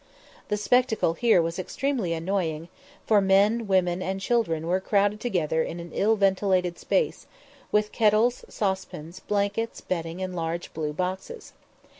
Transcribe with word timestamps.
The 0.47 0.57
spectacle 0.57 1.13
here 1.13 1.43
was 1.43 1.59
extremely 1.59 2.13
annoying, 2.13 2.69
for 3.05 3.21
men, 3.21 3.67
women, 3.67 4.01
and 4.01 4.19
children 4.19 4.65
were 4.65 4.79
crowded 4.79 5.19
together 5.19 5.61
in 5.61 5.79
an 5.79 5.91
ill 5.93 6.15
ventilated 6.15 6.79
space, 6.79 7.27
with 7.71 7.91
kettles, 7.91 8.43
saucepans, 8.49 9.19
blankets, 9.19 9.79
bedding, 9.79 10.19
and 10.19 10.35
large 10.35 10.73
blue 10.73 10.91
boxes. 10.91 11.53